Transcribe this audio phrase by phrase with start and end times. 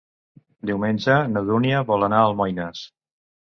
[0.69, 2.85] Diumenge na Dúnia vol anar a Almoines.